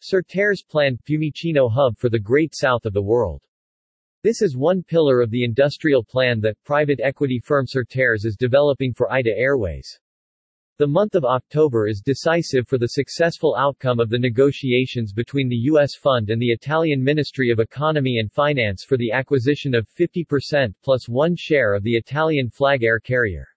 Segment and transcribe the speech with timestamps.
[0.00, 3.42] Certares planned Fiumicino hub for the Great South of the world.
[4.22, 8.92] This is one pillar of the industrial plan that private equity firm Certares is developing
[8.92, 10.00] for ITA Airways.
[10.78, 15.70] The month of October is decisive for the successful outcome of the negotiations between the
[15.72, 15.94] U.S.
[15.94, 21.08] fund and the Italian Ministry of Economy and Finance for the acquisition of 50% plus
[21.08, 23.48] one share of the Italian flag air carrier.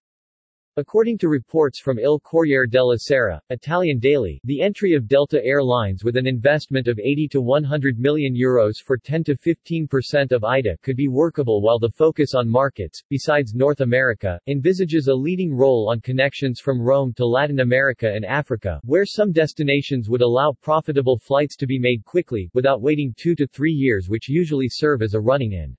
[0.79, 5.61] According to reports from Il Corriere della Sera, Italian daily, the entry of Delta Air
[5.61, 10.45] Lines with an investment of 80 to 100 million euros for 10 to 15% of
[10.45, 15.53] ITA could be workable while the focus on markets, besides North America, envisages a leading
[15.53, 20.55] role on connections from Rome to Latin America and Africa, where some destinations would allow
[20.61, 25.01] profitable flights to be made quickly, without waiting two to three years which usually serve
[25.01, 25.75] as a running-in.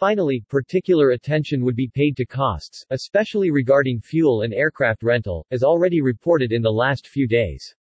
[0.00, 5.62] Finally, particular attention would be paid to costs, especially regarding fuel and aircraft rental, as
[5.62, 7.74] already reported in the last few days.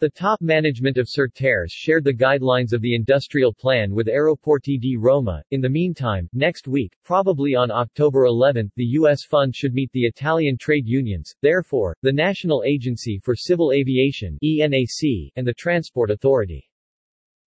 [0.00, 4.98] The top management of Certares shared the guidelines of the industrial plan with Aeroporti di
[4.98, 5.42] Roma.
[5.50, 9.24] In the meantime, next week, probably on October 11, the U.S.
[9.24, 15.32] fund should meet the Italian trade unions, therefore, the National Agency for Civil Aviation ENAC,
[15.36, 16.68] and the Transport Authority.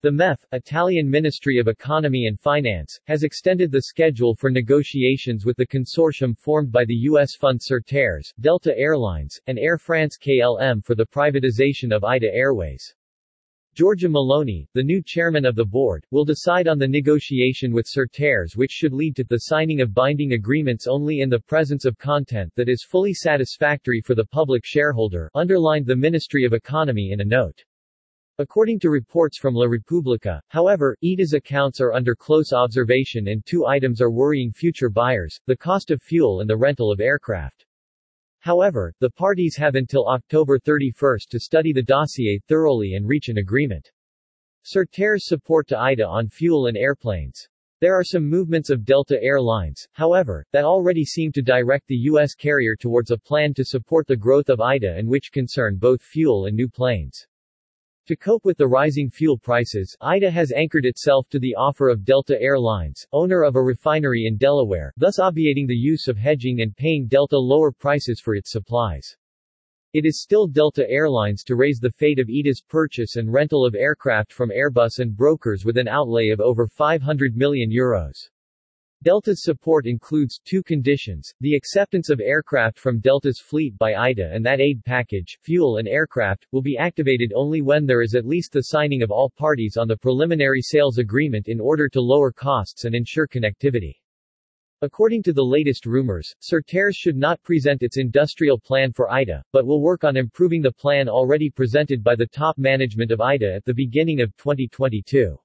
[0.02, 5.58] The MEF, Italian Ministry of Economy and Finance, has extended the schedule for negotiations with
[5.58, 7.36] the consortium formed by the U.S.
[7.36, 12.94] fund Certares, Delta Airlines, and Air France KLM for the privatization of ITA Airways.
[13.74, 18.56] Giorgia Meloni, the new chairman of the board, will decide on the negotiation with Certares
[18.56, 22.50] which should lead to the signing of binding agreements only in the presence of content
[22.56, 27.24] that is fully satisfactory for the public shareholder, underlined the Ministry of Economy in a
[27.24, 27.62] note.
[28.40, 33.66] According to reports from La Repubblica, however, ITA's accounts are under close observation and two
[33.66, 37.66] items are worrying future buyers, the cost of fuel and the rental of aircraft.
[38.38, 43.36] However, the parties have until October 31 to study the dossier thoroughly and reach an
[43.36, 43.92] agreement.
[44.64, 47.46] Certares support to ITA on fuel and airplanes.
[47.82, 52.08] There are some movements of Delta Air Lines, however, that already seem to direct the
[52.08, 52.34] U.S.
[52.34, 56.46] carrier towards a plan to support the growth of ITA and which concern both fuel
[56.46, 57.26] and new planes.
[58.06, 62.04] To cope with the rising fuel prices, ITA has anchored itself to the offer of
[62.04, 66.60] Delta Air Lines, owner of a refinery in Delaware, thus obviating the use of hedging
[66.60, 69.16] and paying Delta lower prices for its supplies.
[69.92, 73.74] It is still Delta Airlines to raise the fate of ITA's purchase and rental of
[73.74, 78.30] aircraft from Airbus and brokers with an outlay of over 500 million euros.
[79.02, 84.44] Delta's support includes two conditions, the acceptance of aircraft from Delta's fleet by ITA and
[84.44, 88.52] that aid package, fuel and aircraft, will be activated only when there is at least
[88.52, 92.84] the signing of all parties on the preliminary sales agreement in order to lower costs
[92.84, 93.94] and ensure connectivity.
[94.82, 99.64] According to the latest rumors, Certares should not present its industrial plan for ITA, but
[99.64, 103.64] will work on improving the plan already presented by the top management of ITA at
[103.64, 105.38] the beginning of 2022.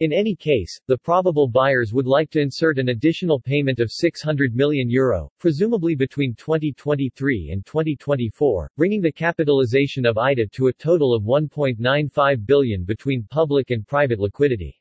[0.00, 4.54] In any case, the probable buyers would like to insert an additional payment of 600
[4.54, 11.12] million euro, presumably between 2023 and 2024, bringing the capitalization of ITA to a total
[11.12, 14.74] of 1.95 billion between public and private liquidity.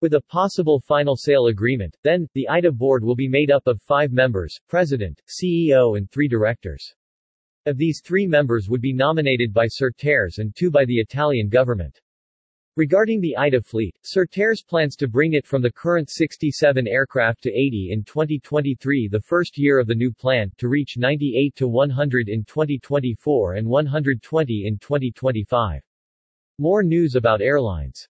[0.00, 3.82] With a possible final sale agreement, then, the ITA board will be made up of
[3.82, 6.94] five members, president, CEO and three directors.
[7.66, 12.00] Of these three members would be nominated by Certares and two by the Italian government.
[12.78, 17.50] Regarding the ITA fleet, Certares plans to bring it from the current 67 aircraft to
[17.50, 22.28] 80 in 2023 the first year of the new plan, to reach 98 to 100
[22.28, 25.82] in 2024 and 120 in 2025.
[26.60, 28.06] More news about airlines